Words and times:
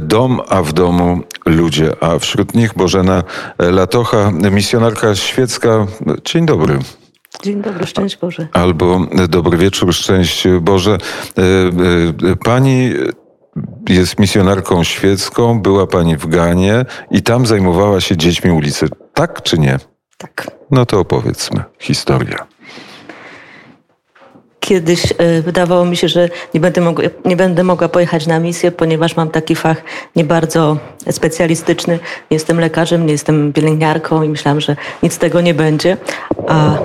Dom, 0.00 0.40
a 0.48 0.62
w 0.62 0.72
domu 0.72 1.20
ludzie, 1.46 1.92
a 2.00 2.18
wśród 2.18 2.54
nich 2.54 2.74
Bożena 2.74 3.22
Latocha, 3.58 4.30
misjonarka 4.30 5.14
świecka. 5.14 5.86
Dzień 6.24 6.46
dobry. 6.46 6.78
Dzień 7.42 7.62
dobry, 7.62 7.86
szczęść 7.86 8.16
Boże. 8.16 8.48
Albo 8.52 9.00
dobry 9.28 9.58
wieczór, 9.58 9.94
szczęść 9.94 10.48
Boże. 10.60 10.98
E, 11.38 11.42
e, 12.30 12.36
pani 12.44 12.92
jest 13.88 14.18
misjonarką 14.18 14.84
świecką, 14.84 15.60
była 15.60 15.86
pani 15.86 16.16
w 16.16 16.26
Ganie 16.26 16.84
i 17.10 17.22
tam 17.22 17.46
zajmowała 17.46 18.00
się 18.00 18.16
dziećmi 18.16 18.50
ulicy. 18.50 18.88
Tak 19.14 19.42
czy 19.42 19.58
nie? 19.58 19.78
Tak. 20.18 20.50
No 20.70 20.86
to 20.86 21.00
opowiedzmy. 21.00 21.64
Historia 21.78 22.46
kiedyś 24.70 25.12
e, 25.18 25.42
wydawało 25.42 25.84
mi 25.84 25.96
się, 25.96 26.08
że 26.08 26.28
nie 26.54 26.60
będę, 26.60 26.80
mogła, 26.80 27.04
nie 27.24 27.36
będę 27.36 27.64
mogła 27.64 27.88
pojechać 27.88 28.26
na 28.26 28.38
misję, 28.38 28.72
ponieważ 28.72 29.16
mam 29.16 29.30
taki 29.30 29.54
fach 29.56 29.82
nie 30.16 30.24
bardzo 30.24 30.76
specjalistyczny. 31.10 31.98
Nie 32.30 32.34
jestem 32.34 32.60
lekarzem, 32.60 33.06
nie 33.06 33.12
jestem 33.12 33.52
pielęgniarką 33.52 34.22
i 34.22 34.28
myślałam, 34.28 34.60
że 34.60 34.76
nic 35.02 35.12
z 35.12 35.18
tego 35.18 35.40
nie 35.40 35.54
będzie. 35.54 35.96
A, 36.48 36.78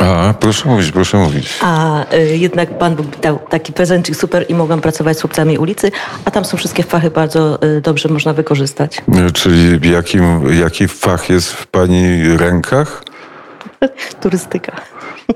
a 0.00 0.34
proszę 0.40 0.68
mówić, 0.68 0.92
proszę 0.92 1.18
mówić. 1.18 1.58
A 1.62 2.04
y, 2.14 2.36
jednak 2.36 2.78
Pan 2.78 2.96
Bóg 2.96 3.06
dał 3.22 3.38
taki 3.50 3.72
prezencik 3.72 4.16
super 4.16 4.44
i 4.48 4.54
mogłam 4.54 4.80
pracować 4.80 5.18
z 5.18 5.20
chłopcami 5.20 5.58
ulicy, 5.58 5.90
a 6.24 6.30
tam 6.30 6.44
są 6.44 6.56
wszystkie 6.56 6.82
fachy 6.82 7.10
bardzo 7.10 7.62
y, 7.62 7.80
dobrze 7.80 8.08
można 8.08 8.32
wykorzystać. 8.32 9.02
Czyli 9.34 9.90
jakim, 9.90 10.54
jaki 10.60 10.88
fach 10.88 11.30
jest 11.30 11.52
w 11.52 11.66
Pani 11.66 12.36
rękach? 12.36 13.09
Turystyka. 14.22 14.76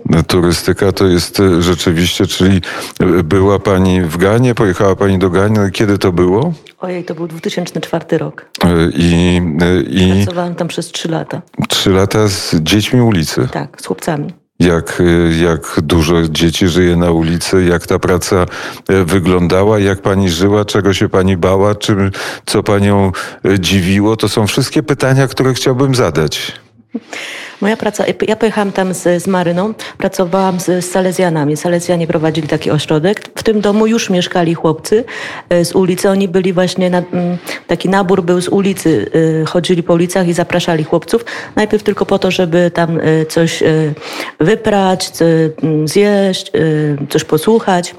No, 0.07 0.23
turystyka 0.23 0.93
to 0.93 1.07
jest 1.07 1.41
e, 1.41 1.63
rzeczywiście, 1.63 2.27
czyli 2.27 2.61
e, 3.01 3.23
była 3.23 3.59
Pani 3.59 4.01
w 4.01 4.17
Ganie, 4.17 4.55
pojechała 4.55 4.97
Pani 4.97 5.19
do. 5.19 5.31
No, 5.51 5.71
kiedy 5.73 5.99
to 5.99 6.13
było? 6.13 6.53
Ojej, 6.81 7.05
to 7.05 7.15
był 7.15 7.27
2004 7.27 8.19
rok. 8.19 8.47
E, 8.65 8.69
I, 8.97 9.41
i 9.89 10.13
Pracowałam 10.25 10.55
tam 10.55 10.69
przez 10.69 10.87
trzy 10.87 11.09
lata. 11.09 11.43
Trzy 11.69 11.91
lata 11.91 12.29
z 12.29 12.55
dziećmi 12.55 13.01
ulicy? 13.01 13.49
Tak, 13.53 13.81
z 13.81 13.87
chłopcami. 13.87 14.35
Jak, 14.59 15.03
jak 15.41 15.81
dużo 15.83 16.29
dzieci 16.29 16.69
żyje 16.69 16.97
na 16.97 17.11
ulicy, 17.11 17.65
jak 17.65 17.87
ta 17.87 17.99
praca 17.99 18.47
wyglądała, 19.07 19.79
jak 19.79 20.03
pani 20.03 20.31
żyła, 20.31 20.65
czego 20.65 20.95
się 20.95 21.09
pani 21.09 21.37
bała, 21.37 21.75
czym, 21.75 22.11
co 22.47 22.63
panią 22.63 23.13
dziwiło, 23.59 24.17
to 24.17 24.29
są 24.29 24.47
wszystkie 24.47 24.83
pytania, 24.83 25.29
które 25.29 25.55
chciałbym 25.55 25.95
zadać. 25.95 26.53
Moja 27.65 27.77
praca, 27.77 28.05
ja 28.29 28.37
pojechałam 28.37 28.73
tam 28.73 28.95
z, 28.95 29.23
z 29.23 29.27
Maryną, 29.27 29.75
pracowałam 29.99 30.61
z, 30.61 30.65
z 30.65 30.91
Salezjanami. 30.91 31.57
Salezjanie 31.57 32.07
prowadzili 32.07 32.49
taki 32.49 32.71
ośrodek. 32.71 33.21
W 33.35 33.43
tym 33.43 33.61
domu 33.61 33.87
już 33.87 34.11
mieszkali 34.11 34.55
chłopcy 34.55 35.05
e, 35.49 35.65
z 35.65 35.75
ulicy. 35.75 36.11
Oni 36.11 36.29
byli 36.29 36.53
właśnie, 36.53 36.91
na, 36.91 36.99
mm, 36.99 37.39
taki 37.67 37.89
nabór 37.89 38.23
był 38.23 38.41
z 38.41 38.49
ulicy. 38.49 39.11
E, 39.43 39.45
chodzili 39.45 39.83
po 39.83 39.95
ulicach 39.95 40.29
i 40.29 40.33
zapraszali 40.33 40.85
chłopców. 40.85 41.25
Najpierw 41.57 41.83
tylko 41.83 42.07
po 42.07 42.19
to, 42.19 42.31
żeby 42.31 42.71
tam 42.71 43.01
e, 43.01 43.27
coś 43.27 43.63
wyprać, 44.41 45.11
mm, 45.63 45.89
zjeść, 45.89 46.53
coś 47.11 47.25
posłuchać. 47.25 47.95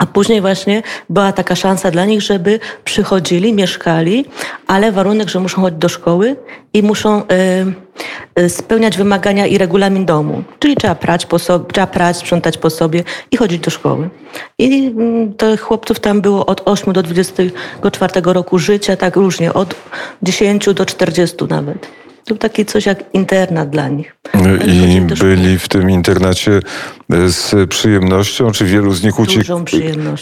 A 0.00 0.06
później 0.06 0.40
właśnie 0.40 0.82
była 1.08 1.32
taka 1.32 1.56
szansa 1.56 1.90
dla 1.90 2.04
nich, 2.04 2.22
żeby 2.22 2.60
przychodzili, 2.84 3.52
mieszkali, 3.52 4.24
ale 4.66 4.92
warunek, 4.92 5.28
że 5.28 5.40
muszą 5.40 5.62
chodzić 5.62 5.78
do 5.78 5.88
szkoły 5.88 6.36
i 6.72 6.82
muszą 6.82 7.22
y, 7.22 7.24
y, 8.42 8.48
spełniać 8.48 8.96
wymagania 8.96 9.46
i 9.46 9.58
regulamin 9.58 10.06
domu. 10.06 10.42
Czyli 10.58 10.76
trzeba 10.76 10.94
prać, 10.94 11.26
po 11.26 11.38
sobie, 11.38 11.64
trzeba 11.72 11.86
prać, 11.86 12.16
sprzątać 12.16 12.58
po 12.58 12.70
sobie 12.70 13.04
i 13.30 13.36
chodzić 13.36 13.60
do 13.60 13.70
szkoły. 13.70 14.10
I 14.58 14.94
y, 15.30 15.34
tych 15.36 15.60
chłopców 15.60 16.00
tam 16.00 16.20
było 16.20 16.46
od 16.46 16.62
8 16.64 16.92
do 16.92 17.02
24 17.02 18.12
roku 18.24 18.58
życia, 18.58 18.96
tak 18.96 19.16
różnie, 19.16 19.52
od 19.54 19.74
10 20.22 20.74
do 20.74 20.86
40 20.86 21.36
nawet. 21.48 21.88
To 22.24 22.34
taki 22.34 22.66
coś 22.66 22.86
jak 22.86 23.04
internat 23.12 23.70
dla 23.70 23.88
nich. 23.88 24.16
I 24.66 25.00
byli 25.00 25.58
w 25.58 25.68
tym 25.68 25.90
internacie 25.90 26.60
e, 27.12 27.28
z 27.28 27.70
przyjemnością, 27.70 28.50
czy 28.50 28.64
wielu 28.64 28.92
z 28.92 29.02
nich 29.02 29.18
uciekało? 29.18 29.64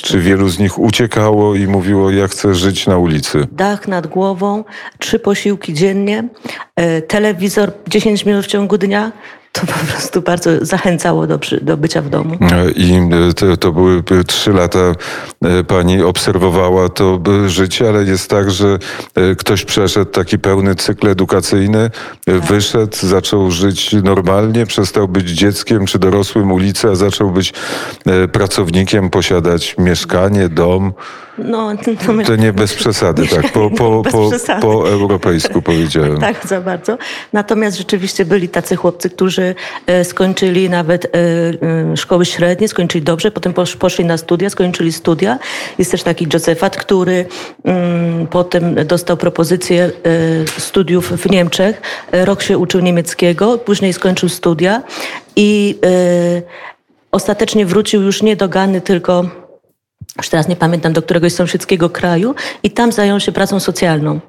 Czy 0.02 0.20
wielu 0.20 0.48
z 0.48 0.58
nich 0.58 0.78
uciekało 0.78 1.54
i 1.54 1.66
mówiło, 1.66 2.10
ja 2.10 2.28
chcę 2.28 2.54
żyć 2.54 2.86
na 2.86 2.98
ulicy? 2.98 3.46
Dach 3.52 3.88
nad 3.88 4.06
głową, 4.06 4.64
trzy 4.98 5.18
posiłki 5.18 5.74
dziennie, 5.74 6.28
e, 6.76 7.02
telewizor 7.02 7.72
10 7.88 8.24
minut 8.24 8.44
w 8.44 8.48
ciągu 8.48 8.78
dnia, 8.78 9.12
to 9.52 9.60
po 9.60 9.86
prostu 9.92 10.22
bardzo 10.22 10.50
zachęcało 10.64 11.26
do, 11.26 11.38
do 11.62 11.76
bycia 11.76 12.02
w 12.02 12.08
domu. 12.08 12.36
I 12.76 12.92
e, 12.92 13.34
to, 13.34 13.56
to, 13.56 13.72
były 13.72 14.02
trzy 14.26 14.52
lata, 14.52 14.78
pani 15.68 16.02
obserwowała 16.02 16.88
to 16.88 17.20
życie, 17.46 17.88
ale 17.88 18.04
jest 18.04 18.30
tak, 18.30 18.50
że 18.50 18.78
e, 19.14 19.34
ktoś 19.34 19.64
przeszedł 19.64 20.10
taki 20.10 20.38
pełny 20.38 20.74
cykl 20.74 21.08
edukacyjny, 21.08 21.90
tak. 22.24 22.40
wyszedł, 22.40 22.96
zaczął 22.96 23.50
żyć 23.50 23.92
normalnie, 23.92 24.66
przestał 24.66 25.08
być 25.08 25.30
dzieckiem 25.30 25.86
czy 25.86 25.98
dorosłym 25.98 26.52
ulicy, 26.52 26.88
a 26.88 26.94
zaczął 26.94 27.30
być 27.30 27.52
pracownikiem, 28.32 29.10
posiadać 29.10 29.74
mieszkanie, 29.78 30.48
dom. 30.48 30.92
No, 31.38 31.72
to, 32.06 32.24
to 32.26 32.36
nie 32.36 32.52
bez 32.52 32.74
przesady, 32.74 33.26
tak, 33.28 33.52
po, 33.52 33.70
po, 33.70 34.02
po, 34.10 34.30
po 34.60 34.88
europejsku 34.90 35.62
powiedziałem. 35.62 36.20
Tak, 36.20 36.46
za 36.46 36.60
bardzo. 36.60 36.98
Natomiast 37.32 37.78
rzeczywiście 37.78 38.24
byli 38.24 38.48
tacy 38.48 38.76
chłopcy, 38.76 39.10
którzy 39.10 39.54
e, 39.86 40.04
skończyli 40.04 40.70
nawet 40.70 41.04
e, 41.04 41.08
e, 41.92 41.96
szkoły 41.96 42.26
średnie, 42.26 42.68
skończyli 42.68 43.04
dobrze, 43.04 43.30
potem 43.30 43.52
poszli 43.78 44.04
na 44.04 44.16
studia, 44.16 44.50
skończyli 44.50 44.92
studia. 44.92 45.27
Jest 45.78 45.90
też 45.90 46.02
taki 46.02 46.26
Józefat, 46.32 46.76
który 46.76 47.26
mm, 47.64 48.26
potem 48.26 48.86
dostał 48.86 49.16
propozycję 49.16 49.90
studiów 50.58 51.12
w 51.12 51.30
Niemczech. 51.30 51.82
Rok 52.12 52.42
się 52.42 52.58
uczył 52.58 52.80
niemieckiego, 52.80 53.58
później 53.58 53.92
skończył 53.92 54.28
studia 54.28 54.82
i 55.36 55.78
ostatecznie 57.12 57.66
wrócił 57.66 58.02
już 58.02 58.22
nie 58.22 58.36
do 58.36 58.48
Gany, 58.48 58.80
tylko 58.80 59.24
już 60.18 60.28
teraz 60.28 60.48
nie 60.48 60.56
pamiętam, 60.56 60.92
do 60.92 61.02
któregoś 61.02 61.32
sąsiedzkiego 61.32 61.90
kraju 61.90 62.34
i 62.62 62.70
tam 62.70 62.92
zajął 62.92 63.20
się 63.20 63.32
pracą 63.32 63.60
socjalną. 63.60 64.20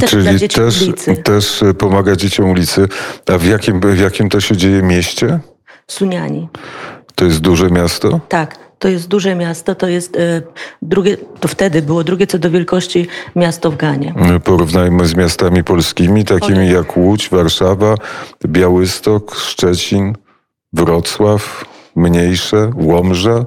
Też 0.00 0.10
Czyli 0.10 0.48
też, 0.48 0.82
ulicy. 0.82 1.16
też 1.16 1.64
pomaga 1.78 2.16
dzieciom 2.16 2.50
ulicy. 2.50 2.88
A 3.26 3.38
w 3.38 3.44
jakim, 3.44 3.80
w 3.80 3.98
jakim 4.00 4.28
to 4.28 4.40
się 4.40 4.56
dzieje 4.56 4.82
mieście? 4.82 5.38
Suniani. 5.86 6.48
To 7.14 7.24
jest 7.24 7.40
duże 7.40 7.70
miasto? 7.70 8.20
Tak, 8.28 8.58
to 8.78 8.88
jest 8.88 9.08
duże 9.08 9.34
miasto, 9.34 9.74
to 9.74 9.88
jest 9.88 10.16
e, 10.16 10.42
drugie, 10.82 11.16
to 11.40 11.48
wtedy 11.48 11.82
było 11.82 12.04
drugie 12.04 12.26
co 12.26 12.38
do 12.38 12.50
wielkości 12.50 13.06
miasto 13.36 13.70
w 13.70 13.76
Ganie. 13.76 14.14
Porównajmy 14.44 15.06
z 15.06 15.14
miastami 15.14 15.64
polskimi, 15.64 16.24
takimi 16.24 16.70
jak 16.70 16.96
Łódź, 16.96 17.28
Warszawa, 17.28 17.94
Białystok, 18.46 19.34
Szczecin, 19.36 20.14
Wrocław, 20.72 21.64
mniejsze, 21.96 22.70
Łomża. 22.76 23.44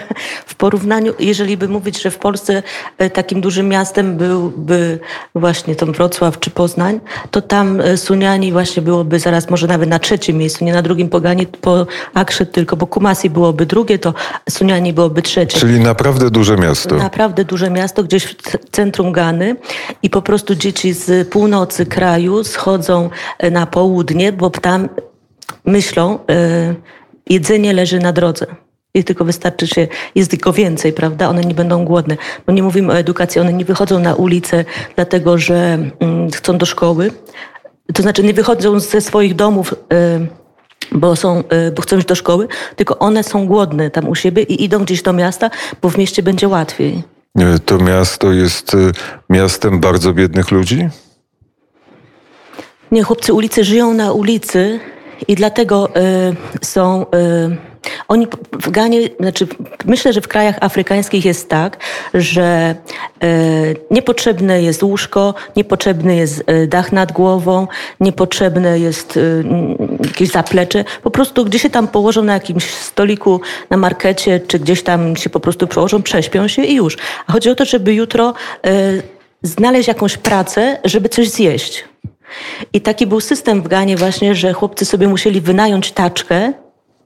w 0.46 0.54
porównaniu, 0.54 1.14
jeżeli 1.18 1.56
by 1.56 1.68
mówić, 1.68 2.02
że 2.02 2.10
w 2.10 2.18
Polsce 2.18 2.62
e, 2.98 3.10
takim 3.10 3.40
dużym 3.40 3.68
miastem 3.68 4.16
byłby 4.16 4.98
właśnie 5.34 5.76
tam 5.76 5.92
Wrocław 5.92 6.40
czy 6.40 6.50
Poznań, 6.50 7.00
to 7.30 7.42
tam 7.42 7.80
e, 7.80 7.96
Suniani 7.96 8.52
właśnie 8.52 8.82
byłoby 8.82 9.18
zaraz 9.18 9.50
może 9.50 9.66
nawet 9.66 9.88
na 9.88 9.98
trzecim 9.98 10.36
miejscu, 10.36 10.64
nie 10.64 10.72
na 10.72 10.82
drugim 10.82 11.08
poganie, 11.08 11.46
po 11.46 11.86
Akrzyt 12.14 12.52
tylko, 12.52 12.76
bo 12.76 12.86
Kumasi 12.86 13.30
byłoby 13.30 13.66
drugie, 13.66 13.98
to 13.98 14.14
Suniani 14.50 14.92
byłoby 14.92 15.22
trzecie. 15.22 15.58
Czyli 15.58 15.80
naprawdę 15.80 16.30
duże 16.30 16.56
miasto. 16.56 16.96
Naprawdę 16.96 17.44
duże 17.44 17.70
miasto, 17.70 18.04
gdzieś 18.04 18.24
w 18.24 18.36
centrum 18.70 19.12
Gany 19.12 19.56
i 20.02 20.10
po 20.10 20.22
prostu 20.22 20.54
dzieci 20.54 20.92
z 20.92 21.28
północy 21.28 21.86
kraju 21.86 22.44
schodzą 22.44 23.10
e, 23.38 23.50
na 23.50 23.66
południe, 23.66 24.32
bo 24.32 24.50
tam 24.50 24.88
myślą, 25.64 26.18
jedzenie 27.26 27.72
leży 27.72 27.98
na 27.98 28.12
drodze. 28.12 28.46
I 28.96 29.04
tylko 29.04 29.24
wystarczy 29.24 29.66
się, 29.66 29.88
jest 30.14 30.30
tylko 30.30 30.52
więcej, 30.52 30.92
prawda? 30.92 31.28
One 31.28 31.40
nie 31.40 31.54
będą 31.54 31.84
głodne. 31.84 32.16
Bo 32.46 32.52
nie 32.52 32.62
mówimy 32.62 32.92
o 32.92 32.98
edukacji, 32.98 33.40
one 33.40 33.52
nie 33.52 33.64
wychodzą 33.64 33.98
na 33.98 34.14
ulicę 34.14 34.64
dlatego, 34.96 35.38
że 35.38 35.78
mm, 36.00 36.30
chcą 36.30 36.58
do 36.58 36.66
szkoły. 36.66 37.10
To 37.94 38.02
znaczy 38.02 38.22
nie 38.22 38.34
wychodzą 38.34 38.80
ze 38.80 39.00
swoich 39.00 39.34
domów, 39.34 39.72
y, 39.72 39.76
bo, 40.92 41.16
są, 41.16 41.44
y, 41.68 41.72
bo 41.72 41.82
chcą 41.82 41.98
iść 41.98 42.06
do 42.06 42.14
szkoły, 42.14 42.48
tylko 42.76 42.98
one 42.98 43.22
są 43.22 43.46
głodne 43.46 43.90
tam 43.90 44.08
u 44.08 44.14
siebie 44.14 44.42
i 44.42 44.64
idą 44.64 44.84
gdzieś 44.84 45.02
do 45.02 45.12
miasta, 45.12 45.50
bo 45.82 45.90
w 45.90 45.98
mieście 45.98 46.22
będzie 46.22 46.48
łatwiej. 46.48 47.02
To 47.64 47.78
miasto 47.78 48.32
jest 48.32 48.74
y, 48.74 48.92
miastem 49.30 49.80
bardzo 49.80 50.12
biednych 50.12 50.50
ludzi? 50.50 50.88
Nie, 52.92 53.02
chłopcy 53.02 53.32
ulicy 53.32 53.64
żyją 53.64 53.94
na 53.94 54.12
ulicy 54.12 54.80
i 55.28 55.34
dlatego 55.34 55.88
są 56.62 57.06
Oni 58.08 58.26
w 58.52 58.70
Ganie, 58.70 59.00
znaczy 59.20 59.46
myślę, 59.84 60.12
że 60.12 60.20
w 60.20 60.28
krajach 60.28 60.56
afrykańskich 60.60 61.24
jest 61.24 61.48
tak, 61.48 61.76
że 62.14 62.74
e, 63.22 63.26
niepotrzebne 63.90 64.62
jest 64.62 64.82
łóżko, 64.82 65.34
niepotrzebny 65.56 66.16
jest 66.16 66.42
e, 66.46 66.66
dach 66.66 66.92
nad 66.92 67.12
głową, 67.12 67.68
niepotrzebne 68.00 68.78
jest 68.78 69.16
e, 69.16 69.20
jakieś 70.06 70.28
zaplecze. 70.28 70.84
Po 71.02 71.10
prostu 71.10 71.44
gdzieś 71.44 71.62
się 71.62 71.70
tam 71.70 71.88
położą 71.88 72.22
na 72.22 72.34
jakimś 72.34 72.74
stoliku 72.74 73.40
na 73.70 73.76
markecie, 73.76 74.40
czy 74.40 74.58
gdzieś 74.58 74.82
tam 74.82 75.16
się 75.16 75.30
po 75.30 75.40
prostu 75.40 75.66
przełożą, 75.66 76.02
prześpią 76.02 76.48
się 76.48 76.62
i 76.64 76.74
już. 76.74 76.96
A 77.26 77.32
chodzi 77.32 77.50
o 77.50 77.54
to, 77.54 77.64
żeby 77.64 77.94
jutro 77.94 78.34
znaleźć 79.42 79.88
jakąś 79.88 80.16
pracę, 80.16 80.78
żeby 80.84 81.08
coś 81.08 81.28
zjeść. 81.28 81.84
I 82.72 82.80
taki 82.80 83.06
był 83.06 83.20
system 83.20 83.62
w 83.62 83.68
Ganie 83.68 83.96
właśnie, 83.96 84.34
że 84.34 84.52
chłopcy 84.52 84.84
sobie 84.84 85.08
musieli 85.08 85.40
wynająć 85.40 85.92
taczkę, 85.92 86.52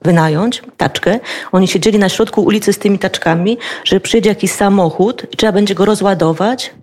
wynająć 0.03 0.63
taczkę. 0.77 1.21
Oni 1.53 1.69
siedzieli 1.69 1.99
na 1.99 2.09
środku 2.09 2.43
ulicy 2.43 2.73
z 2.73 2.79
tymi 2.79 2.99
taczkami, 2.99 3.59
że 3.85 4.01
przyjedzie 4.01 4.29
jakiś 4.29 4.51
samochód 4.51 5.27
i 5.33 5.37
trzeba 5.37 5.53
będzie 5.53 5.75
go 5.75 5.85
rozładować, 5.85 6.75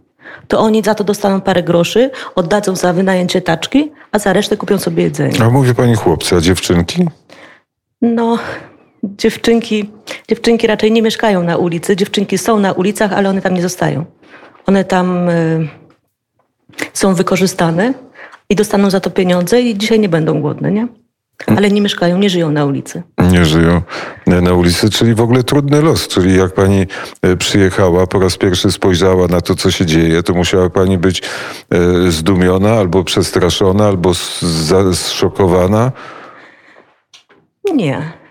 to 0.48 0.60
oni 0.60 0.84
za 0.84 0.96
to 0.96 1.04
dostaną 1.04 1.42
parę 1.42 1.64
groszy, 1.64 2.10
oddadzą 2.36 2.76
za 2.76 2.94
wynajęcie 2.94 3.42
taczki, 3.42 3.92
a 4.12 4.20
za 4.20 4.34
resztę 4.34 4.58
kupią 4.58 4.80
sobie 4.80 5.04
jedzenie. 5.04 5.42
A 5.44 5.50
mówi 5.50 5.76
pani 5.76 5.96
chłopcy, 5.96 6.36
a 6.36 6.42
dziewczynki? 6.42 7.06
No, 8.02 8.38
dziewczynki, 9.04 9.90
dziewczynki 10.30 10.68
raczej 10.68 10.92
nie 10.92 11.02
mieszkają 11.02 11.44
na 11.44 11.58
ulicy. 11.58 11.96
Dziewczynki 11.96 12.38
są 12.38 12.60
na 12.60 12.72
ulicach, 12.72 13.14
ale 13.14 13.30
one 13.30 13.42
tam 13.42 13.54
nie 13.54 13.62
zostają. 13.62 14.06
One 14.66 14.84
tam 14.84 15.30
y, 15.30 15.68
są 16.94 17.14
wykorzystane 17.14 17.94
i 18.50 18.56
dostaną 18.56 18.90
za 18.90 19.00
to 19.00 19.10
pieniądze 19.10 19.62
i 19.62 19.78
dzisiaj 19.78 20.00
nie 20.00 20.10
będą 20.10 20.42
głodne, 20.42 20.72
nie? 20.72 20.88
Ale 21.48 21.72
nie 21.72 21.82
mieszkają, 21.82 22.18
nie 22.18 22.30
żyją 22.30 22.52
na 22.52 22.66
ulicy. 22.66 23.04
Nie 23.32 23.46
żyją 23.46 23.82
na 24.28 24.54
ulicy, 24.54 24.90
czyli 24.90 25.16
w 25.16 25.22
ogóle 25.22 25.44
trudny 25.44 25.82
los. 25.82 26.08
Czyli 26.08 26.38
jak 26.38 26.54
pani 26.54 26.86
e, 27.22 27.38
przyjechała, 27.38 28.08
po 28.08 28.20
raz 28.20 28.38
pierwszy 28.38 28.72
spojrzała 28.72 29.28
na 29.28 29.42
to, 29.42 29.56
co 29.56 29.72
się 29.72 29.86
dzieje, 29.86 30.24
to 30.24 30.34
musiała 30.34 30.70
pani 30.70 30.98
być 30.98 31.22
e, 31.22 32.12
zdumiona, 32.12 32.72
albo 32.72 33.04
przestraszona, 33.04 33.88
albo 33.88 34.14
zszokowana. 34.94 35.92
Nie. 37.74 38.25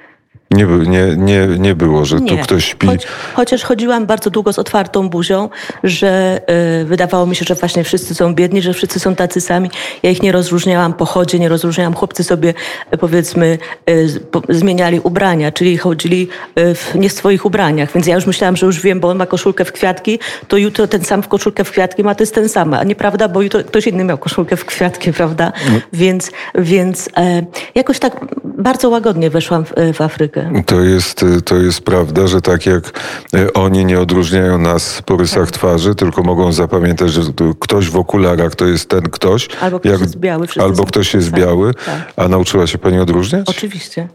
Nie, 0.54 0.64
nie, 0.66 1.16
nie, 1.16 1.46
nie 1.58 1.74
było, 1.74 2.04
że 2.04 2.16
tu 2.18 2.24
Nie. 2.24 2.42
ktoś 2.42 2.64
śpi. 2.64 2.86
Choć, 2.86 3.06
chociaż 3.34 3.62
chodziłam 3.62 4.06
bardzo 4.06 4.30
długo 4.30 4.52
z 4.52 4.58
otwartą 4.58 5.08
buzią, 5.08 5.48
że 5.84 6.40
y, 6.82 6.84
wydawało 6.84 7.26
mi 7.26 7.36
się, 7.36 7.44
że 7.48 7.54
właśnie 7.54 7.84
wszyscy 7.84 8.14
są 8.14 8.34
biedni, 8.34 8.62
że 8.62 8.72
wszyscy 8.72 9.00
są 9.00 9.14
tacy 9.14 9.40
sami. 9.40 9.70
Ja 10.02 10.10
ich 10.10 10.22
nie 10.22 10.32
rozróżniałam 10.32 10.92
po 10.92 11.04
chodzie, 11.04 11.38
nie 11.38 11.48
rozróżniałam. 11.48 11.94
Chłopcy 11.94 12.24
sobie 12.24 12.54
y, 12.94 12.98
powiedzmy 12.98 13.58
y, 13.90 14.20
po, 14.30 14.42
zmieniali 14.48 15.00
ubrania, 15.00 15.52
czyli 15.52 15.78
chodzili 15.78 16.28
y, 16.58 16.74
w 16.74 16.94
nie 16.94 17.10
swoich 17.10 17.44
ubraniach. 17.44 17.92
Więc 17.92 18.06
ja 18.06 18.14
już 18.14 18.26
myślałam, 18.26 18.56
że 18.56 18.66
już 18.66 18.80
wiem, 18.80 19.00
bo 19.00 19.08
on 19.08 19.16
ma 19.16 19.26
koszulkę 19.26 19.64
w 19.64 19.72
kwiatki, 19.72 20.18
to 20.48 20.56
jutro 20.56 20.86
ten 20.86 21.04
sam 21.04 21.22
w 21.22 21.28
koszulkę 21.28 21.64
w 21.64 21.70
kwiatki 21.70 22.04
ma, 22.04 22.14
to 22.14 22.22
jest 22.22 22.34
ten 22.34 22.48
sam. 22.48 22.74
A 22.74 22.84
nieprawda, 22.84 23.28
bo 23.28 23.42
jutro 23.42 23.64
ktoś 23.64 23.86
inny 23.86 24.04
miał 24.04 24.18
koszulkę 24.18 24.56
w 24.56 24.64
kwiatki, 24.64 25.12
prawda? 25.12 25.52
Więc, 25.92 26.30
więc 26.54 27.08
e, 27.16 27.46
jakoś 27.74 27.98
tak 27.98 28.26
bardzo 28.44 28.88
łagodnie 28.88 29.30
weszłam 29.30 29.64
w, 29.64 29.72
w 29.94 30.00
Afrykę. 30.00 30.43
To 30.66 30.80
jest, 30.80 31.24
to 31.44 31.56
jest 31.56 31.80
prawda, 31.80 32.26
że 32.26 32.40
tak 32.40 32.66
jak 32.66 33.00
e, 33.34 33.52
oni 33.52 33.84
nie 33.84 34.00
odróżniają 34.00 34.58
nas 34.58 35.02
po 35.06 35.16
rysach 35.16 35.50
twarzy, 35.50 35.94
tylko 35.94 36.22
mogą 36.22 36.52
zapamiętać, 36.52 37.12
że 37.12 37.32
to 37.32 37.44
ktoś 37.60 37.90
w 37.90 37.96
okularach 37.96 38.54
to 38.54 38.66
jest 38.66 38.88
ten 38.88 39.02
ktoś. 39.02 39.48
Albo 39.60 39.80
ktoś 39.80 40.00
jest 40.00 40.16
biały, 40.16 40.46
Albo 40.60 40.84
ktoś 40.84 41.14
jest 41.14 41.30
sami. 41.30 41.42
biały. 41.42 41.74
Tak. 41.74 42.12
A 42.16 42.28
nauczyła 42.28 42.66
się 42.66 42.78
pani 42.78 42.98
odróżniać? 42.98 43.48
Oczywiście. 43.48 44.08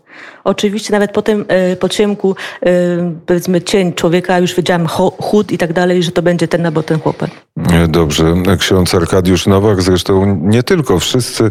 Oczywiście, 0.43 0.93
nawet 0.93 1.11
po 1.11 1.21
tym 1.21 1.45
e, 1.47 1.75
po 1.75 1.89
ciemku, 1.89 2.35
e, 2.65 2.69
powiedzmy 3.25 3.61
cień 3.61 3.93
człowieka, 3.93 4.39
już 4.39 4.55
wiedziałam 4.55 4.87
chód 5.21 5.51
i 5.51 5.57
tak 5.57 5.73
dalej, 5.73 6.03
że 6.03 6.11
to 6.11 6.21
będzie 6.21 6.47
ten 6.47 6.65
albo 6.65 6.83
ten 6.83 6.99
chłopak. 6.99 7.29
E, 7.71 7.87
Dobrze. 7.87 8.33
Ksiądz 8.59 8.95
Arkadiusz 8.95 9.47
Nowak, 9.47 9.81
zresztą 9.81 10.39
nie 10.41 10.63
tylko. 10.63 10.99
Wszyscy, 10.99 11.49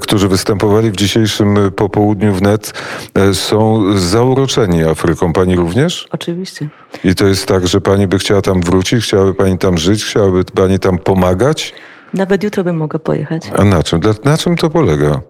którzy 0.00 0.28
występowali 0.28 0.90
w 0.90 0.96
dzisiejszym 0.96 1.56
popołudniu 1.76 2.32
wnet, 2.32 2.72
e, 3.14 3.34
są 3.34 3.84
zauroczeni 3.98 4.84
Afryką. 4.84 5.32
Pani 5.32 5.56
również? 5.56 6.08
Oczywiście. 6.12 6.68
I 7.04 7.14
to 7.14 7.26
jest 7.26 7.46
tak, 7.46 7.66
że 7.66 7.80
pani 7.80 8.06
by 8.06 8.18
chciała 8.18 8.42
tam 8.42 8.60
wrócić, 8.60 9.04
chciałaby 9.04 9.34
pani 9.34 9.58
tam 9.58 9.78
żyć, 9.78 10.04
chciałaby 10.04 10.44
pani 10.44 10.78
tam 10.78 10.98
pomagać? 10.98 11.74
Nawet 12.14 12.42
jutro 12.42 12.64
bym 12.64 12.76
mogła 12.76 12.98
pojechać. 12.98 13.42
A 13.56 13.64
na 13.64 13.82
czym? 13.82 14.00
Na 14.24 14.38
czym 14.38 14.56
to 14.56 14.70
polega? 14.70 15.20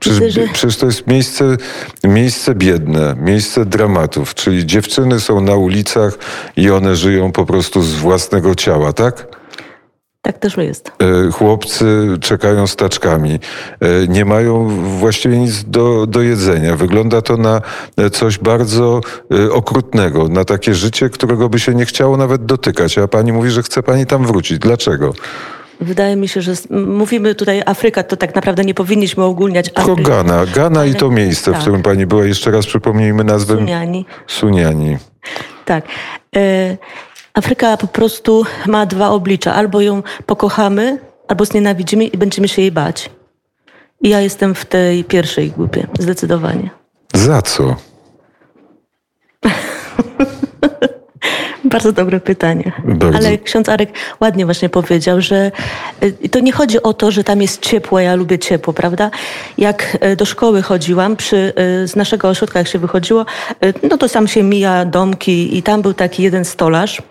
Przecież, 0.00 0.20
Myślę, 0.20 0.46
że- 0.46 0.52
przecież 0.52 0.76
to 0.76 0.86
jest 0.86 1.06
miejsce, 1.06 1.56
miejsce 2.04 2.54
biedne, 2.54 3.16
miejsce 3.20 3.64
dramatów, 3.64 4.34
czyli 4.34 4.66
dziewczyny 4.66 5.20
są 5.20 5.40
na 5.40 5.54
ulicach 5.54 6.18
i 6.56 6.70
one 6.70 6.96
żyją 6.96 7.32
po 7.32 7.46
prostu 7.46 7.82
z 7.82 7.94
własnego 7.94 8.54
ciała, 8.54 8.92
tak? 8.92 9.26
Tak 10.22 10.38
też 10.38 10.56
jest. 10.56 10.92
E, 11.28 11.30
Chłopcy 11.32 12.06
czekają 12.20 12.66
z 12.66 12.76
taczkami, 12.76 13.38
e, 13.80 14.08
nie 14.08 14.24
mają 14.24 14.68
właściwie 14.98 15.38
nic 15.38 15.64
do, 15.64 16.06
do 16.06 16.22
jedzenia. 16.22 16.76
Wygląda 16.76 17.22
to 17.22 17.36
na 17.36 17.60
e, 17.96 18.10
coś 18.10 18.38
bardzo 18.38 19.00
okrutnego, 19.52 20.28
na 20.28 20.44
takie 20.44 20.74
życie, 20.74 21.10
którego 21.10 21.48
by 21.48 21.58
się 21.58 21.74
nie 21.74 21.86
chciało 21.86 22.16
nawet 22.16 22.46
dotykać. 22.46 22.98
A 22.98 23.08
pani 23.08 23.32
mówi, 23.32 23.50
że 23.50 23.62
chce 23.62 23.82
pani 23.82 24.06
tam 24.06 24.26
wrócić. 24.26 24.58
Dlaczego? 24.58 25.12
Wydaje 25.80 26.16
mi 26.16 26.28
się, 26.28 26.42
że 26.42 26.52
mówimy 26.70 27.34
tutaj 27.34 27.62
Afryka, 27.66 28.02
to 28.02 28.16
tak 28.16 28.34
naprawdę 28.34 28.64
nie 28.64 28.74
powinniśmy 28.74 29.24
ogólniać 29.24 29.66
Tylko 29.72 29.92
Afryki. 29.92 30.10
Gana. 30.10 30.46
Gana 30.46 30.84
i 30.84 30.94
to 30.94 31.10
miejsce, 31.10 31.50
w 31.50 31.54
tak. 31.54 31.62
którym 31.62 31.82
pani 31.82 32.06
była. 32.06 32.24
Jeszcze 32.24 32.50
raz 32.50 32.66
przypomnijmy 32.66 33.24
nazwę. 33.24 33.54
Suniani. 33.54 34.06
Suniani. 34.26 34.96
Tak. 35.64 35.84
E, 36.36 36.76
Afryka 37.34 37.76
po 37.76 37.86
prostu 37.86 38.44
ma 38.66 38.86
dwa 38.86 39.08
oblicza. 39.10 39.54
Albo 39.54 39.80
ją 39.80 40.02
pokochamy, 40.26 40.98
albo 41.28 41.44
znienawidzimy 41.44 42.04
i 42.04 42.18
będziemy 42.18 42.48
się 42.48 42.62
jej 42.62 42.72
bać. 42.72 43.10
I 44.00 44.08
ja 44.08 44.20
jestem 44.20 44.54
w 44.54 44.64
tej 44.64 45.04
pierwszej 45.04 45.50
grupie, 45.50 45.86
zdecydowanie. 45.98 46.70
Za 47.14 47.42
co? 47.42 47.76
Bardzo 51.68 51.92
dobre 51.92 52.20
pytanie. 52.20 52.72
Bardzo. 52.84 53.18
Ale 53.18 53.38
ksiądz 53.38 53.68
Arek 53.68 53.90
ładnie 54.20 54.44
właśnie 54.44 54.68
powiedział, 54.68 55.20
że 55.20 55.52
y, 56.02 56.28
to 56.28 56.40
nie 56.40 56.52
chodzi 56.52 56.82
o 56.82 56.92
to, 56.92 57.10
że 57.10 57.24
tam 57.24 57.42
jest 57.42 57.62
ciepło, 57.62 58.00
ja 58.00 58.14
lubię 58.14 58.38
ciepło, 58.38 58.72
prawda? 58.72 59.10
Jak 59.58 59.98
y, 60.12 60.16
do 60.16 60.24
szkoły 60.24 60.62
chodziłam, 60.62 61.16
przy, 61.16 61.52
y, 61.84 61.88
z 61.88 61.96
naszego 61.96 62.28
ośrodka 62.28 62.58
jak 62.58 62.68
się 62.68 62.78
wychodziło, 62.78 63.26
no 63.90 63.98
to 63.98 64.08
tam 64.08 64.28
się 64.28 64.42
mija 64.42 64.84
domki 64.84 65.56
i 65.58 65.62
tam 65.62 65.82
był 65.82 65.94
taki 65.94 66.22
jeden 66.22 66.44
stolarz 66.44 67.02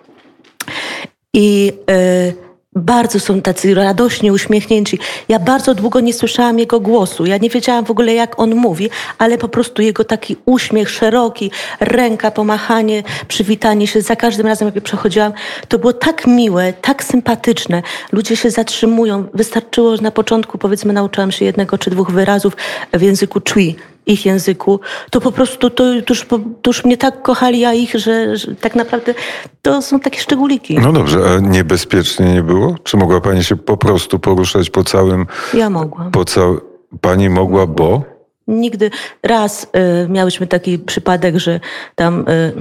i 1.33 1.73
y, 1.91 2.44
bardzo 2.75 3.19
są 3.19 3.41
tacy 3.41 3.73
radośnie 3.75 4.33
uśmiechnięci. 4.33 4.99
Ja 5.29 5.39
bardzo 5.39 5.75
długo 5.75 5.99
nie 5.99 6.13
słyszałam 6.13 6.59
jego 6.59 6.79
głosu. 6.79 7.25
Ja 7.25 7.37
nie 7.37 7.49
wiedziałam 7.49 7.85
w 7.85 7.91
ogóle, 7.91 8.13
jak 8.13 8.39
on 8.39 8.55
mówi, 8.55 8.89
ale 9.17 9.37
po 9.37 9.47
prostu 9.47 9.81
jego 9.81 10.03
taki 10.03 10.35
uśmiech 10.45 10.89
szeroki, 10.89 11.51
ręka, 11.79 12.31
pomachanie, 12.31 13.03
przywitanie 13.27 13.87
się 13.87 14.01
za 14.01 14.15
każdym 14.15 14.47
razem, 14.47 14.71
jak 14.75 14.83
przechodziłam, 14.83 15.33
to 15.67 15.79
było 15.79 15.93
tak 15.93 16.27
miłe, 16.27 16.73
tak 16.73 17.03
sympatyczne. 17.03 17.81
Ludzie 18.11 18.35
się 18.37 18.51
zatrzymują. 18.51 19.27
Wystarczyło, 19.33 19.95
że 19.95 20.01
na 20.01 20.11
początku, 20.11 20.57
powiedzmy, 20.57 20.93
nauczyłam 20.93 21.31
się 21.31 21.45
jednego 21.45 21.77
czy 21.77 21.89
dwóch 21.89 22.11
wyrazów 22.11 22.57
w 22.93 23.01
języku 23.01 23.41
Chui 23.53 23.75
ich 24.05 24.25
języku, 24.25 24.79
to 25.09 25.21
po 25.21 25.31
prostu 25.31 25.69
to, 25.69 25.85
to, 26.05 26.13
już, 26.13 26.25
to 26.61 26.69
już 26.69 26.85
mnie 26.85 26.97
tak 26.97 27.21
kochali, 27.21 27.59
ja 27.59 27.73
ich, 27.73 27.91
że, 27.91 28.37
że 28.37 28.55
tak 28.55 28.75
naprawdę 28.75 29.13
to 29.61 29.81
są 29.81 29.99
takie 29.99 30.19
szczególiki. 30.19 30.79
No 30.79 30.93
dobrze, 30.93 31.19
a 31.35 31.39
niebezpiecznie 31.39 32.33
nie 32.33 32.43
było? 32.43 32.75
Czy 32.83 32.97
mogła 32.97 33.21
pani 33.21 33.43
się 33.43 33.55
po 33.55 33.77
prostu 33.77 34.19
poruszać 34.19 34.69
po 34.69 34.83
całym... 34.83 35.27
Ja 35.53 35.69
mogłam. 35.69 36.11
Po 36.11 36.25
cał... 36.25 36.61
Pani 37.01 37.29
mogła, 37.29 37.67
bo? 37.67 38.14
Nigdy. 38.47 38.91
Raz 39.23 39.63
y, 39.63 40.09
miałyśmy 40.09 40.47
taki 40.47 40.79
przypadek, 40.79 41.37
że 41.37 41.59
tam 41.95 42.29
y, 42.29 42.53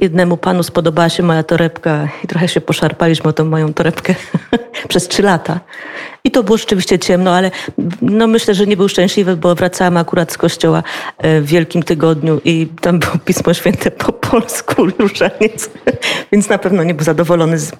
jednemu 0.00 0.36
panu 0.36 0.62
spodobała 0.62 1.08
się 1.08 1.22
moja 1.22 1.42
torebka 1.42 2.08
i 2.24 2.26
trochę 2.26 2.48
się 2.48 2.60
poszarpaliśmy 2.60 3.30
o 3.30 3.32
tą 3.32 3.44
moją 3.44 3.74
torebkę 3.74 4.14
przez 4.88 5.08
trzy 5.08 5.22
lata. 5.22 5.60
I 6.24 6.30
to 6.30 6.42
było 6.42 6.58
rzeczywiście 6.58 6.98
ciemno, 6.98 7.34
ale 7.34 7.50
no 8.02 8.26
myślę, 8.26 8.54
że 8.54 8.66
nie 8.66 8.76
był 8.76 8.88
szczęśliwy, 8.88 9.36
bo 9.36 9.54
wracałam 9.54 9.96
akurat 9.96 10.32
z 10.32 10.38
kościoła 10.38 10.82
y, 11.24 11.40
w 11.40 11.46
Wielkim 11.46 11.82
Tygodniu 11.82 12.40
i 12.44 12.66
tam 12.80 12.98
było 12.98 13.12
Pismo 13.24 13.54
Święte 13.54 13.90
po 13.90 14.12
polsku, 14.30 14.86
różaniec, 14.98 15.70
więc 16.32 16.48
na 16.48 16.58
pewno 16.58 16.84
nie 16.84 16.94
był 16.94 17.04
zadowolony 17.04 17.58
z 17.58 17.72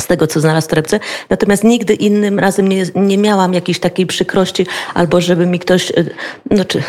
z 0.00 0.06
tego, 0.06 0.26
co 0.26 0.40
znalazł 0.40 0.66
w 0.66 0.70
torebce. 0.70 1.00
Natomiast 1.30 1.64
nigdy 1.64 1.94
innym 1.94 2.38
razem 2.38 2.68
nie, 2.68 2.84
nie 2.94 3.18
miałam 3.18 3.54
jakiejś 3.54 3.80
takiej 3.80 4.06
przykrości, 4.06 4.66
albo 4.94 5.20
żeby 5.20 5.46
mi 5.46 5.58
ktoś, 5.58 5.90
y, 5.90 6.14
znaczy, 6.50 6.82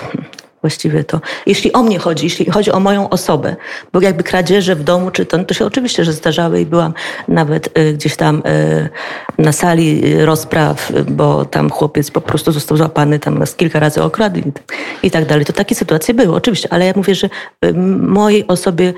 właściwie 0.63 1.03
to. 1.03 1.21
Jeśli 1.45 1.73
o 1.73 1.83
mnie 1.83 1.99
chodzi, 1.99 2.25
jeśli 2.25 2.51
chodzi 2.51 2.71
o 2.71 2.79
moją 2.79 3.09
osobę, 3.09 3.55
bo 3.93 4.01
jakby 4.01 4.23
kradzieże 4.23 4.75
w 4.75 4.83
domu, 4.83 5.11
czy 5.11 5.25
to, 5.25 5.37
no 5.37 5.43
to 5.43 5.53
się 5.53 5.65
oczywiście, 5.65 6.05
że 6.05 6.13
zdarzały 6.13 6.61
i 6.61 6.65
byłam 6.65 6.93
nawet 7.27 7.77
y, 7.77 7.93
gdzieś 7.93 8.15
tam 8.15 8.43
y, 8.45 8.89
na 9.37 9.51
sali 9.51 10.15
rozpraw, 10.25 10.91
bo 11.07 11.45
tam 11.45 11.69
chłopiec 11.69 12.11
po 12.11 12.21
prostu 12.21 12.51
został 12.51 12.77
złapany, 12.77 13.19
tam 13.19 13.39
nas 13.39 13.55
kilka 13.55 13.79
razy 13.79 14.03
okradł 14.03 14.39
i, 14.39 14.43
i 15.03 15.11
tak 15.11 15.25
dalej. 15.25 15.45
To 15.45 15.53
takie 15.53 15.75
sytuacje 15.75 16.13
były, 16.13 16.35
oczywiście, 16.35 16.73
ale 16.73 16.85
ja 16.85 16.93
mówię, 16.95 17.15
że 17.15 17.29
y, 17.65 17.73
mojej 17.99 18.47
osobie 18.47 18.93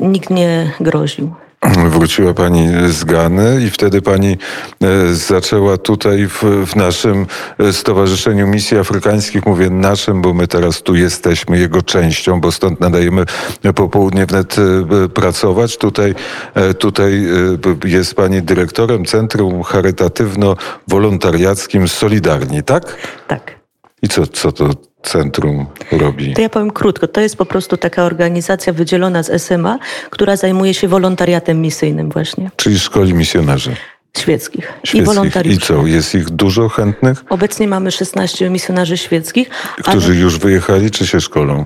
nikt 0.00 0.30
nie 0.30 0.72
groził. 0.80 1.34
Wróciła 1.90 2.34
pani 2.34 2.68
z 2.88 3.04
Gany 3.04 3.60
i 3.66 3.70
wtedy 3.70 4.02
pani 4.02 4.36
e, 4.82 5.14
zaczęła 5.14 5.76
tutaj 5.76 6.28
w, 6.28 6.42
w 6.66 6.76
naszym 6.76 7.26
e, 7.58 7.72
Stowarzyszeniu 7.72 8.46
Misji 8.46 8.78
Afrykańskich, 8.78 9.46
mówię 9.46 9.70
naszym, 9.70 10.22
bo 10.22 10.34
my 10.34 10.48
teraz 10.48 10.82
tu 10.82 10.94
jesteśmy 10.94 11.58
jego 11.58 11.82
częścią, 11.82 12.40
bo 12.40 12.52
stąd 12.52 12.80
nadajemy 12.80 13.24
popołudnie 13.74 14.26
wnet 14.26 14.56
e, 14.58 14.62
pracować. 15.08 15.76
Tutaj, 15.76 16.14
tutaj 16.78 17.26
jest 17.84 18.14
pani 18.14 18.42
dyrektorem 18.42 19.04
Centrum 19.04 19.62
Charytatywno-Wolontariackim 19.62 21.88
Solidarni, 21.88 22.62
tak? 22.62 22.96
Tak. 23.28 23.58
I 24.02 24.08
co, 24.08 24.26
co 24.26 24.52
to 24.52 24.70
centrum 25.02 25.66
robi? 25.92 26.34
To 26.34 26.40
ja 26.40 26.48
powiem 26.48 26.70
krótko. 26.70 27.08
To 27.08 27.20
jest 27.20 27.36
po 27.36 27.46
prostu 27.46 27.76
taka 27.76 28.02
organizacja 28.04 28.72
wydzielona 28.72 29.22
z 29.22 29.42
SMA, 29.42 29.78
która 30.10 30.36
zajmuje 30.36 30.74
się 30.74 30.88
wolontariatem 30.88 31.60
misyjnym 31.60 32.10
właśnie, 32.10 32.50
Czyli 32.56 32.78
szkoli 32.78 33.14
misjonarzy 33.14 33.76
świeckich, 34.18 34.64
i 34.64 34.86
świeckich. 34.86 35.02
I 35.02 35.02
wolontariuszy. 35.02 35.60
co, 35.60 35.86
jest 35.86 36.14
ich 36.14 36.30
dużo 36.30 36.68
chętnych? 36.68 37.24
Obecnie 37.28 37.68
mamy 37.68 37.90
16 37.90 38.50
misjonarzy 38.50 38.96
świeckich, 38.96 39.48
Którzy 39.82 40.14
już 40.16 40.38
wyjechali, 40.38 40.90
czy 40.90 41.06
się 41.06 41.20
szkolą? 41.20 41.64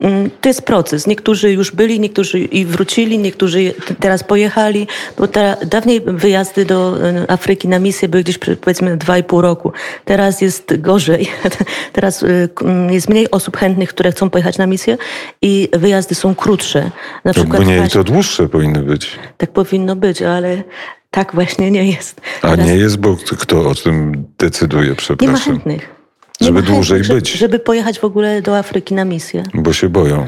Mm, 0.00 0.30
To 0.40 0.48
jest 0.48 0.62
proces. 0.62 1.06
Niektórzy 1.06 1.52
już 1.52 1.70
byli, 1.72 2.00
niektórzy 2.00 2.38
i 2.40 2.64
wrócili, 2.64 3.18
niektórzy 3.18 3.74
teraz 4.00 4.24
pojechali. 4.24 4.86
Bo 5.18 5.28
dawniej 5.66 6.00
wyjazdy 6.06 6.64
do 6.64 7.08
e, 7.10 7.30
Afryki 7.30 7.68
na 7.68 7.78
misję 7.78 8.08
były 8.08 8.22
gdzieś 8.22 8.38
powiedzmy 8.38 8.96
dwa 8.96 9.18
i 9.18 9.24
pół 9.24 9.40
roku. 9.40 9.72
Teraz 10.04 10.40
jest 10.40 10.80
gorzej. 10.80 11.28
Teraz 11.92 12.22
y, 12.22 12.48
mm, 12.62 12.92
jest 12.92 13.08
mniej 13.08 13.30
osób 13.30 13.56
chętnych, 13.56 13.88
które 13.88 14.12
chcą 14.12 14.30
pojechać 14.30 14.58
na 14.58 14.66
misję 14.66 14.98
i 15.42 15.68
wyjazdy 15.72 16.14
są 16.14 16.34
krótsze. 16.34 16.90
Na 17.24 17.32
To, 17.32 17.40
przykład 17.40 17.64
właśnie- 17.64 17.88
to 17.88 18.04
dłuższe 18.04 18.48
powinny 18.48 18.82
być. 18.82 19.10
tak 19.36 19.50
powinno 19.50 19.96
być, 19.96 20.22
ale 20.22 20.62
tak 21.10 21.34
właśnie 21.34 21.70
nie 21.70 21.86
jest. 21.90 22.20
A 22.42 22.48
Teraz 22.48 22.66
nie 22.66 22.76
jest, 22.76 22.96
bo 22.98 23.16
kto 23.38 23.68
o 23.68 23.74
tym 23.74 24.24
decyduje, 24.38 24.82
nie 24.84 24.90
ma 24.90 24.96
przepraszam. 24.96 25.52
chętnych. 25.54 25.95
Żeby 26.40 26.58
chętnych, 26.58 26.74
dłużej 26.76 27.04
żeby- 27.04 27.14
być. 27.20 27.32
Żeby 27.32 27.58
pojechać 27.58 27.98
w 27.98 28.04
ogóle 28.04 28.42
do 28.42 28.58
Afryki 28.58 28.94
na 28.94 29.04
misję. 29.04 29.42
Bo 29.54 29.72
się 29.72 29.88
boją. 29.88 30.26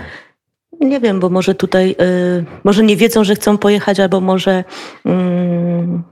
Nie 0.80 1.00
wiem, 1.00 1.20
bo 1.20 1.28
może 1.28 1.54
tutaj, 1.54 1.96
y, 2.40 2.44
może 2.64 2.82
nie 2.82 2.96
wiedzą, 2.96 3.24
że 3.24 3.34
chcą 3.34 3.58
pojechać, 3.58 4.00
albo 4.00 4.20
może, 4.20 4.64
mm, 5.04 6.02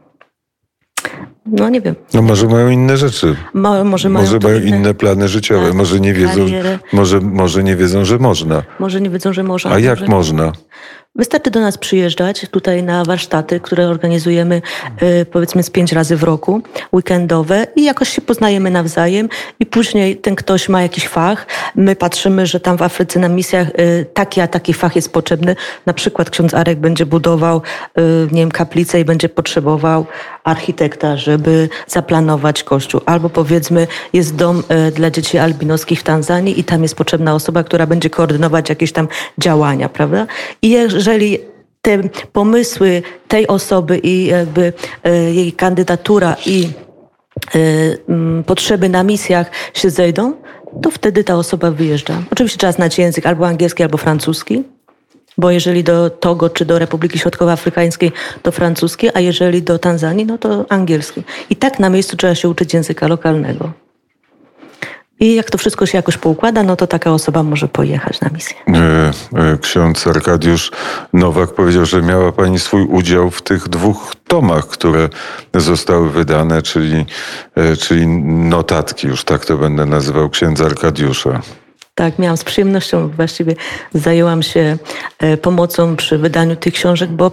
no 1.47 1.69
nie 1.69 1.81
wiem, 1.81 1.95
No 2.15 2.23
może 2.23 2.47
mają 2.49 2.71
inne 2.71 2.97
rzeczy. 2.97 3.37
Ma, 3.55 3.85
może 3.85 4.09
mają, 4.09 4.25
Może 4.26 4.38
mają 4.38 4.61
inne 4.61 4.95
plany 4.95 5.29
życiowe. 5.29 5.67
tak, 5.67 5.75
Może 5.75 6.00
nie 6.00 6.12
wiedzą, 6.15 6.47
może, 6.93 7.21
może 7.21 7.65
nie 7.65 7.76
wiedzą, 7.76 8.05
że 8.05 8.19
można. 8.19 8.62
może 8.79 9.00
nie 9.00 9.11
wiedzą, 9.11 9.33
że 9.33 9.43
można. 9.43 9.71
A 9.71 9.79
jak 9.79 9.99
może... 10.00 10.11
można? 10.12 10.53
Wystarczy 11.16 11.50
do 11.50 11.61
nas 11.61 11.78
przyjeżdżać 11.78 12.46
tutaj 12.50 12.82
na 12.82 13.04
warsztaty, 13.04 13.61
które 13.61 13.88
organizujemy 13.88 14.62
y, 15.02 15.26
powiedzmy 15.26 15.62
z 15.62 15.70
pięć 15.70 15.92
razy 15.92 16.16
w 16.16 16.23
roku, 16.23 16.62
weekendowe 16.92 17.66
i 17.76 17.85
jakoś 17.85 18.08
się 18.08 18.23
poznajemy 18.23 18.70
nawzajem 18.70 19.28
i 19.61 19.66
później 19.66 20.16
ten 20.16 20.35
ktoś 20.35 20.68
ma 20.68 20.82
jakiś 20.82 21.08
fach. 21.08 21.46
My 21.75 21.96
patrzymy, 21.96 22.46
że 22.46 22.61
tam 22.61 22.76
w 22.76 22.82
Afryce 22.82 23.20
na 23.20 23.28
misjach 23.28 23.68
y, 23.68 24.06
taki 24.14 24.40
a 24.40 24.49
taki 24.49 24.75
fach 24.75 24.96
jest 24.96 25.12
potrzebny. 25.12 25.56
Na 25.87 25.92
przykład 25.92 26.30
ksiądz 26.30 26.54
Arek 26.54 26.78
będzie 26.78 27.06
budował 27.06 27.62
y, 27.99 28.02
nie 28.32 28.40
wiem, 28.40 28.50
kaplicę 28.50 29.00
i 29.00 29.04
będzie 29.04 29.28
potrzebował 29.28 30.06
architekta, 30.44 31.16
żeby 31.16 31.68
zaplanować 31.87 32.62
kościół. 32.62 33.00
Albo 33.06 33.30
powiedzmy 33.30 33.87
jest 34.12 34.37
dom 34.37 34.62
dla 34.94 35.11
dzieci 35.11 35.38
albinoskich 35.38 36.00
w 36.00 36.02
Tanzanii 36.02 36.61
i 36.61 36.64
tam 36.64 36.82
jest 36.82 36.94
potrzebna 36.94 37.35
osoba, 37.35 37.64
która 37.64 37.87
będzie 37.87 38.11
koordynować 38.11 38.68
jakieś 38.68 38.92
tam 38.92 39.08
działania, 39.38 39.88
prawda? 39.88 40.26
I 40.62 40.70
jeżeli 41.06 41.38
te 41.82 41.98
pomysły 42.32 43.02
tej 43.28 43.46
osoby 43.46 43.98
i 43.98 44.26
jakby 44.26 44.72
e, 45.04 45.34
jej 45.34 45.52
kandydatura 45.52 46.36
i 46.46 46.68
e, 47.54 48.42
potrzeby 48.42 48.88
na 48.88 49.02
misjach 49.02 49.50
się 49.75 49.90
zejdą, 49.90 50.32
to 50.82 50.90
wtedy 50.90 51.25
ta 51.25 51.36
osoba 51.36 51.70
wyjeżdża. 51.70 52.22
Oczywiście 52.30 52.58
trzeba 52.58 52.72
znać 52.72 52.98
język 52.98 53.26
albo 53.26 53.46
angielski, 53.46 53.82
albo 53.82 53.98
francuski. 53.98 54.64
Bo 55.38 55.50
jeżeli 55.50 55.84
do 55.84 56.10
Togo 56.10 56.50
czy 56.50 56.64
do 56.64 56.78
Republiki 56.78 57.18
Środkowoafrykańskiej, 57.18 58.12
to 58.42 58.52
francuski, 58.52 59.08
a 59.14 59.20
jeżeli 59.20 59.62
do 59.62 59.78
Tanzanii, 59.78 60.26
no 60.26 60.38
to 60.38 60.66
angielski. 60.68 61.22
I 61.50 61.56
tak 61.56 61.78
na 61.78 61.90
miejscu 61.90 62.16
trzeba 62.16 62.34
się 62.34 62.48
uczyć 62.48 62.75
języka 62.75 63.08
lokalnego. 63.08 63.72
I 65.20 65.35
jak 65.35 65.50
to 65.50 65.58
wszystko 65.58 65.87
się 65.87 65.99
jakoś 65.99 66.16
poukłada, 66.16 66.62
no 66.62 66.76
to 66.76 66.87
taka 66.87 67.12
osoba 67.12 67.42
może 67.42 67.68
pojechać 67.68 68.20
na 68.20 68.28
misję. 68.28 68.56
E, 68.75 69.11
e, 69.52 69.58
Ksiądz 69.58 70.06
Arkadiusz 70.06 70.70
Nowak 71.12 71.54
powiedział, 71.54 71.87
że 71.87 72.02
miała 72.02 72.32
pani 72.32 72.58
swój 72.58 72.82
udział 72.82 73.30
w 73.30 73.42
tych 73.42 73.68
dwóch 73.68 74.14
tomach, 74.28 74.66
które 74.66 75.08
zostały 75.54 76.11
wydane, 76.11 76.62
czyli, 76.62 77.06
e, 77.54 77.76
czyli 77.76 78.06
notatki, 78.26 79.06
już 79.06 79.25
tak 79.25 79.44
to 79.44 79.56
będę 79.56 79.87
nazywał 79.87 80.30
księdza 80.30 80.64
Arkadiusza. 80.64 81.42
Tak, 81.94 82.18
miałam 82.18 82.37
z 82.37 82.44
przyjemnością, 82.44 83.08
właściwie 83.08 83.54
zajęłam 83.94 84.42
się 84.42 84.76
pomocą 85.42 85.96
przy 85.96 86.18
wydaniu 86.18 86.56
tych 86.56 86.75
książek, 86.75 87.11
bo 87.11 87.30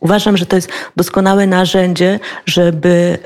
uważam, 0.00 0.36
że 0.36 0.46
to 0.46 0.56
jest 0.56 0.72
doskonałe 0.96 1.46
narzędzie, 1.46 2.20
żeby 2.46 3.18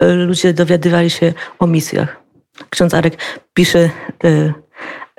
ludzie 0.00 0.54
dowiadywali 0.54 1.10
się 1.10 1.32
o 1.58 1.66
misjach. 1.66 2.21
Ksiądz 2.70 2.94
Arek 2.94 3.18
pisze 3.54 3.90
e, 4.24 4.52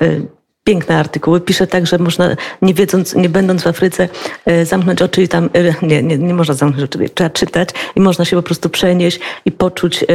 e, 0.02 0.22
piękne 0.64 0.98
artykuły, 0.98 1.42
pisze 1.42 1.68
tak, 1.68 1.88
że 1.88 1.98
można, 1.98 2.36
nie 2.62 2.74
wiedząc, 2.74 3.16
nie 3.16 3.30
będąc 3.30 3.64
w 3.64 3.68
Afryce, 3.68 4.10
e, 4.46 4.66
zamknąć 4.66 5.02
oczy 5.02 5.24
i 5.24 5.28
tam, 5.28 5.50
e, 5.54 5.86
nie, 5.88 6.04
nie, 6.04 6.18
nie 6.18 6.34
można 6.34 6.54
zamknąć 6.54 6.84
oczy, 6.84 7.10
trzeba 7.10 7.30
czytać 7.30 7.70
i 7.96 8.02
można 8.02 8.26
się 8.26 8.36
po 8.36 8.44
prostu 8.44 8.70
przenieść 8.70 9.20
i 9.46 9.52
poczuć 9.52 10.04
e, 10.04 10.08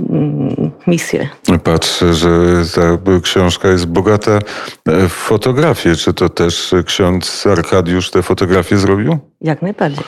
mm, 0.00 0.70
misję. 0.86 1.28
Patrzę, 1.64 2.14
że 2.14 2.30
ta 2.74 2.98
książka 3.22 3.68
jest 3.68 3.86
bogata 3.86 4.38
e, 4.86 5.08
w 5.08 5.12
fotografie. 5.12 5.96
Czy 5.96 6.14
to 6.14 6.28
też 6.28 6.74
ksiądz 6.86 7.46
Arkadiusz 7.46 8.10
te 8.10 8.22
fotografie 8.22 8.78
zrobił? 8.78 9.18
Jak 9.40 9.62
najbardziej. 9.62 10.04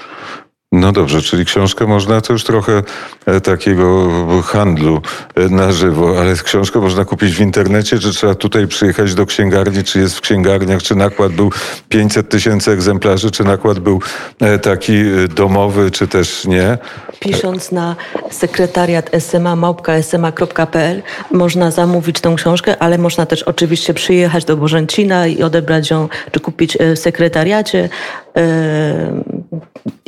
No 0.73 0.93
dobrze, 0.93 1.23
czyli 1.23 1.45
książkę 1.45 1.87
można, 1.87 2.21
to 2.21 2.33
już 2.33 2.45
trochę 2.45 2.83
e, 3.27 3.41
takiego 3.41 4.09
handlu 4.43 5.01
e, 5.35 5.49
na 5.49 5.73
żywo, 5.73 6.21
ale 6.21 6.35
książkę 6.35 6.81
można 6.81 7.05
kupić 7.05 7.35
w 7.35 7.41
internecie, 7.41 7.99
czy 7.99 8.11
trzeba 8.11 8.35
tutaj 8.35 8.67
przyjechać 8.67 9.15
do 9.15 9.27
księgarni, 9.27 9.85
czy 9.85 10.01
jest 10.01 10.17
w 10.17 10.21
księgarniach, 10.21 10.83
czy 10.83 10.95
nakład 10.95 11.33
był 11.33 11.51
500 11.89 12.29
tysięcy 12.29 12.71
egzemplarzy, 12.71 13.31
czy 13.31 13.45
nakład 13.45 13.79
był 13.79 14.01
e, 14.41 14.59
taki 14.59 14.95
domowy, 15.35 15.91
czy 15.91 16.09
też 16.09 16.45
nie. 16.45 16.79
Pisząc 17.21 17.73
na 17.73 17.97
sekretariat 18.31 19.11
sma 19.19 19.57
małpka 19.57 20.03
sma.pl 20.03 21.03
można 21.33 21.71
zamówić 21.71 22.21
tą 22.21 22.37
książkę, 22.37 22.83
ale 22.83 22.99
można 22.99 23.27
też 23.27 23.43
oczywiście 23.43 23.95
przyjechać 23.95 24.45
do 24.45 24.57
Bożęcina 24.57 25.27
i 25.27 25.43
odebrać 25.43 25.91
ją, 25.91 26.09
czy 26.31 26.41
kupić 26.41 26.79
w 26.97 26.99
sekretariacie. 26.99 27.89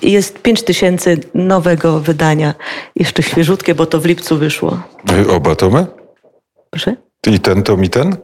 Jest 0.03 0.39
5 0.39 0.63
tysięcy 0.63 1.19
nowego 1.35 2.01
wydania, 2.01 2.55
jeszcze 2.97 3.23
świeżutkie, 3.23 3.75
bo 3.75 3.87
to 3.87 4.01
w 4.01 4.07
lipcu 4.07 4.39
wyszło. 4.39 4.81
Oba 5.31 5.55
tomy? 5.55 5.87
Proszę? 6.71 6.97
I 7.27 7.41
ten 7.41 7.63
tom, 7.63 7.85
i 7.85 7.89
ten? 7.91 8.17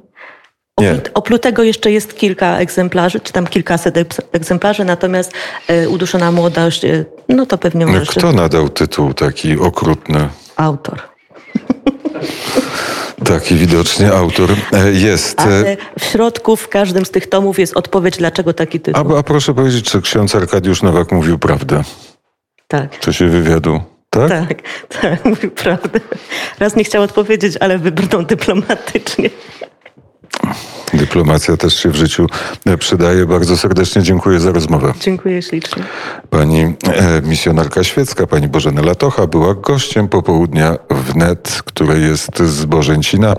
Nie. 0.80 0.92
Oprócz- 0.94 1.10
Oprócz 1.14 1.42
tego 1.42 1.62
jeszcze 1.62 1.90
jest 1.92 2.16
kilka 2.18 2.58
egzemplarzy, 2.58 3.20
czy 3.20 3.32
tam 3.32 3.46
kilkaset 3.46 3.94
egz- 3.96 4.20
egzemplarzy, 4.32 4.84
natomiast 4.84 5.32
e, 5.68 5.88
Uduszona 5.88 6.32
Młodość, 6.32 6.84
e, 6.84 7.04
no 7.28 7.46
to 7.46 7.58
pewnie 7.58 7.86
No, 7.86 7.92
może 7.92 8.06
Kto 8.12 8.32
nadał 8.32 8.68
tytuł 8.68 9.14
taki 9.14 9.58
okrutny? 9.58 10.28
autor. 10.56 10.98
Taki 13.30 13.54
widocznie 13.54 14.12
autor 14.12 14.50
e, 14.72 14.92
jest. 14.92 15.40
Ale 15.40 15.76
w 15.98 16.04
środku, 16.04 16.56
w 16.56 16.68
każdym 16.68 17.04
z 17.04 17.10
tych 17.10 17.26
tomów 17.26 17.58
jest 17.58 17.76
odpowiedź, 17.76 18.16
dlaczego 18.16 18.52
taki 18.52 18.80
tytuł. 18.80 19.16
A, 19.16 19.18
a 19.18 19.22
proszę 19.22 19.54
powiedzieć, 19.54 19.90
czy 19.90 20.02
ksiądz 20.02 20.34
Arkadiusz 20.34 20.82
Nowak 20.82 21.12
mówił 21.12 21.38
prawdę 21.38 21.82
Tak. 22.68 22.94
w 22.94 22.98
czasie 22.98 23.26
wywiadu? 23.26 23.82
Tak? 24.10 24.28
Tak, 24.28 24.62
tak, 25.02 25.24
mówił 25.24 25.50
prawdę. 25.50 26.00
Raz 26.58 26.76
nie 26.76 26.84
chciał 26.84 27.02
odpowiedzieć, 27.02 27.56
ale 27.60 27.78
wybrnął 27.78 28.22
dyplomatycznie. 28.22 29.30
Dyplomacja 30.94 31.56
też 31.56 31.76
się 31.76 31.88
w 31.88 31.96
życiu 31.96 32.26
e, 32.66 32.78
przydaje. 32.78 33.26
Bardzo 33.26 33.56
serdecznie 33.56 34.02
dziękuję 34.02 34.40
za 34.40 34.52
rozmowę. 34.52 34.92
Dziękuję 35.00 35.42
ślicznie. 35.42 35.82
Pani 36.30 36.60
e, 36.60 36.74
misjonarka 37.22 37.84
świecka, 37.84 38.26
pani 38.26 38.48
Bożena 38.48 38.82
Latocha 38.82 39.26
była 39.26 39.54
gościem 39.54 40.08
popołudnia 40.08 40.76
wnet, 40.90 41.62
które 41.64 41.98
jest 41.98 42.38
z 42.42 42.64
Bożęcina. 42.64 43.36